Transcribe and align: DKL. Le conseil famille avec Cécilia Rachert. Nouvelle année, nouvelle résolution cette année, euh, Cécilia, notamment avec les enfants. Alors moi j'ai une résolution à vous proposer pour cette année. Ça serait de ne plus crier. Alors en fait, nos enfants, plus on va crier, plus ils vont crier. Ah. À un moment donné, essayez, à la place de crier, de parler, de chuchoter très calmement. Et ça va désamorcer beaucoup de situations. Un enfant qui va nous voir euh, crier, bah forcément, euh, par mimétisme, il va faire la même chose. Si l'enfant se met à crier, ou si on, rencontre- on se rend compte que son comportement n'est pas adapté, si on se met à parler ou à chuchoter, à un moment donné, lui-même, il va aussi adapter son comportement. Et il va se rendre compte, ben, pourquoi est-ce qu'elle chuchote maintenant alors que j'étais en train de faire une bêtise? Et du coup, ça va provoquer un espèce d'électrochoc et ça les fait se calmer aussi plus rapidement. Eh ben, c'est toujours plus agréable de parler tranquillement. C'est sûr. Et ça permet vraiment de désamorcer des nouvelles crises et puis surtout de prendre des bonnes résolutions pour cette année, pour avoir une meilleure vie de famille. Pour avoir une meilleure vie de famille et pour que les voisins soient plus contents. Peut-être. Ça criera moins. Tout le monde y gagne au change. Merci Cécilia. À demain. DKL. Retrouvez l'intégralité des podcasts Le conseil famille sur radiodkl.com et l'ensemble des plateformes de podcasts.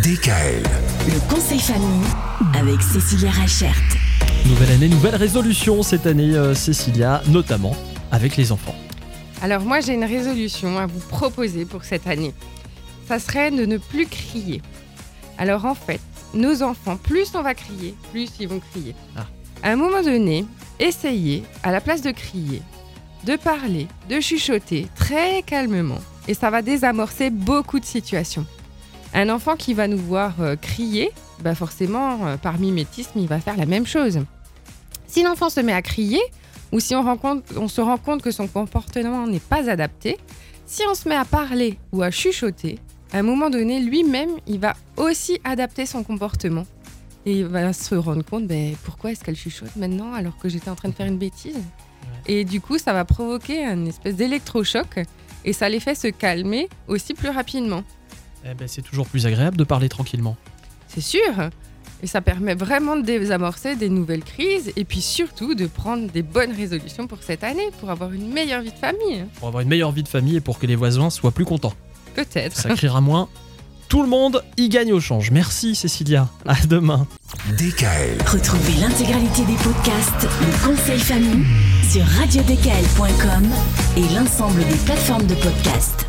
DKL. 0.00 0.62
Le 1.06 1.28
conseil 1.28 1.58
famille 1.60 2.06
avec 2.58 2.80
Cécilia 2.80 3.30
Rachert. 3.30 3.76
Nouvelle 4.46 4.70
année, 4.70 4.88
nouvelle 4.88 5.16
résolution 5.16 5.82
cette 5.82 6.06
année, 6.06 6.34
euh, 6.34 6.54
Cécilia, 6.54 7.20
notamment 7.28 7.76
avec 8.10 8.38
les 8.38 8.52
enfants. 8.52 8.74
Alors 9.42 9.60
moi 9.60 9.80
j'ai 9.80 9.92
une 9.92 10.04
résolution 10.04 10.78
à 10.78 10.86
vous 10.86 10.98
proposer 10.98 11.66
pour 11.66 11.84
cette 11.84 12.06
année. 12.06 12.32
Ça 13.06 13.18
serait 13.18 13.50
de 13.50 13.66
ne 13.66 13.76
plus 13.76 14.06
crier. 14.06 14.62
Alors 15.36 15.66
en 15.66 15.74
fait, 15.74 16.00
nos 16.32 16.62
enfants, 16.62 16.96
plus 16.96 17.34
on 17.34 17.42
va 17.42 17.52
crier, 17.52 17.94
plus 18.12 18.30
ils 18.40 18.48
vont 18.48 18.60
crier. 18.60 18.94
Ah. 19.14 19.26
À 19.62 19.72
un 19.72 19.76
moment 19.76 20.02
donné, 20.02 20.46
essayez, 20.80 21.42
à 21.62 21.70
la 21.70 21.82
place 21.82 22.00
de 22.00 22.12
crier, 22.12 22.62
de 23.24 23.36
parler, 23.36 23.88
de 24.08 24.20
chuchoter 24.20 24.88
très 24.96 25.42
calmement. 25.42 26.00
Et 26.28 26.34
ça 26.34 26.48
va 26.48 26.62
désamorcer 26.62 27.28
beaucoup 27.28 27.78
de 27.78 27.84
situations. 27.84 28.46
Un 29.14 29.28
enfant 29.28 29.56
qui 29.56 29.74
va 29.74 29.88
nous 29.88 29.98
voir 29.98 30.34
euh, 30.40 30.56
crier, 30.56 31.10
bah 31.40 31.54
forcément, 31.54 32.26
euh, 32.26 32.36
par 32.36 32.58
mimétisme, 32.58 33.18
il 33.18 33.28
va 33.28 33.40
faire 33.40 33.56
la 33.56 33.66
même 33.66 33.86
chose. 33.86 34.20
Si 35.06 35.22
l'enfant 35.22 35.50
se 35.50 35.60
met 35.60 35.72
à 35.72 35.82
crier, 35.82 36.20
ou 36.72 36.80
si 36.80 36.94
on, 36.94 37.02
rencontre- 37.02 37.52
on 37.58 37.68
se 37.68 37.80
rend 37.82 37.98
compte 37.98 38.22
que 38.22 38.30
son 38.30 38.46
comportement 38.46 39.26
n'est 39.26 39.40
pas 39.40 39.68
adapté, 39.68 40.16
si 40.64 40.82
on 40.90 40.94
se 40.94 41.06
met 41.08 41.14
à 41.16 41.26
parler 41.26 41.78
ou 41.92 42.02
à 42.02 42.10
chuchoter, 42.10 42.78
à 43.12 43.18
un 43.18 43.22
moment 43.22 43.50
donné, 43.50 43.80
lui-même, 43.80 44.30
il 44.46 44.58
va 44.58 44.74
aussi 44.96 45.38
adapter 45.44 45.84
son 45.84 46.02
comportement. 46.02 46.64
Et 47.26 47.40
il 47.40 47.44
va 47.44 47.72
se 47.74 47.94
rendre 47.94 48.24
compte, 48.24 48.46
ben, 48.46 48.74
pourquoi 48.84 49.12
est-ce 49.12 49.22
qu'elle 49.22 49.36
chuchote 49.36 49.76
maintenant 49.76 50.14
alors 50.14 50.38
que 50.38 50.48
j'étais 50.48 50.70
en 50.70 50.74
train 50.74 50.88
de 50.88 50.94
faire 50.94 51.06
une 51.06 51.18
bêtise? 51.18 51.58
Et 52.26 52.44
du 52.44 52.60
coup, 52.62 52.78
ça 52.78 52.94
va 52.94 53.04
provoquer 53.04 53.64
un 53.66 53.84
espèce 53.84 54.16
d'électrochoc 54.16 55.00
et 55.44 55.52
ça 55.52 55.68
les 55.68 55.78
fait 55.78 55.94
se 55.94 56.08
calmer 56.08 56.68
aussi 56.88 57.12
plus 57.14 57.28
rapidement. 57.28 57.84
Eh 58.44 58.54
ben, 58.54 58.66
c'est 58.68 58.82
toujours 58.82 59.06
plus 59.06 59.26
agréable 59.26 59.56
de 59.56 59.64
parler 59.64 59.88
tranquillement. 59.88 60.36
C'est 60.88 61.00
sûr. 61.00 61.50
Et 62.02 62.06
ça 62.06 62.20
permet 62.20 62.54
vraiment 62.54 62.96
de 62.96 63.02
désamorcer 63.02 63.76
des 63.76 63.88
nouvelles 63.88 64.24
crises 64.24 64.72
et 64.74 64.84
puis 64.84 65.00
surtout 65.00 65.54
de 65.54 65.66
prendre 65.66 66.10
des 66.10 66.22
bonnes 66.22 66.52
résolutions 66.52 67.06
pour 67.06 67.22
cette 67.22 67.44
année, 67.44 67.70
pour 67.78 67.90
avoir 67.90 68.12
une 68.12 68.32
meilleure 68.32 68.62
vie 68.62 68.72
de 68.72 68.78
famille. 68.78 69.24
Pour 69.38 69.48
avoir 69.48 69.62
une 69.62 69.68
meilleure 69.68 69.92
vie 69.92 70.02
de 70.02 70.08
famille 70.08 70.36
et 70.36 70.40
pour 70.40 70.58
que 70.58 70.66
les 70.66 70.74
voisins 70.74 71.10
soient 71.10 71.30
plus 71.30 71.44
contents. 71.44 71.74
Peut-être. 72.14 72.56
Ça 72.56 72.70
criera 72.70 73.00
moins. 73.00 73.28
Tout 73.88 74.02
le 74.02 74.08
monde 74.08 74.42
y 74.56 74.68
gagne 74.68 74.92
au 74.92 75.00
change. 75.00 75.30
Merci 75.30 75.74
Cécilia. 75.74 76.28
À 76.46 76.54
demain. 76.66 77.06
DKL. 77.58 78.18
Retrouvez 78.26 78.80
l'intégralité 78.80 79.44
des 79.44 79.56
podcasts 79.56 80.28
Le 80.40 80.66
conseil 80.66 80.98
famille 80.98 81.44
sur 81.88 82.02
radiodkl.com 82.02 83.50
et 83.96 84.14
l'ensemble 84.14 84.60
des 84.60 84.78
plateformes 84.86 85.26
de 85.26 85.34
podcasts. 85.34 86.06